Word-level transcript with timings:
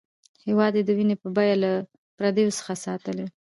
هېواد 0.45 0.73
یې 0.77 0.83
د 0.85 0.89
وینې 0.97 1.15
په 1.21 1.27
بیه 1.35 1.55
له 1.63 1.71
پردیو 2.17 2.55
څخه 2.57 2.73
ساتلی. 2.85 3.25